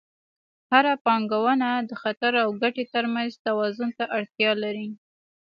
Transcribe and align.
هره 0.71 0.93
پانګونه 1.05 1.69
د 1.89 1.91
خطر 2.01 2.33
او 2.43 2.49
ګټې 2.61 2.85
ترمنځ 2.93 3.31
توازن 3.45 3.89
ته 3.97 4.05
اړتیا 4.17 4.51
لري. 4.63 4.87